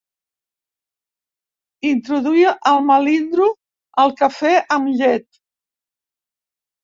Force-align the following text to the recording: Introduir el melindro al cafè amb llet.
Introduir 1.89 2.53
el 2.71 2.79
melindro 2.87 3.49
al 4.03 4.15
cafè 4.23 4.53
amb 4.77 4.91
llet. 5.03 5.27